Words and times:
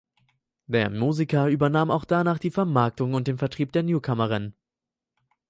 Der 0.65 0.89
Musiker 0.89 1.47
übernahm 1.49 1.91
auch 1.91 2.05
danach 2.05 2.39
die 2.39 2.49
Vermarktung 2.49 3.13
und 3.13 3.27
den 3.27 3.37
Vertrieb 3.37 3.71
der 3.71 3.83
Newcomerin. 3.83 4.55